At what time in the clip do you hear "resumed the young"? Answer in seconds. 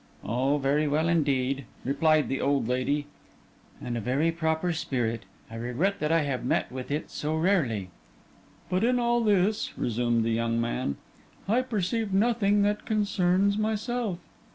9.77-10.59